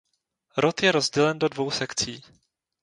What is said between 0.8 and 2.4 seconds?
je rozdělen do dvou sekcí.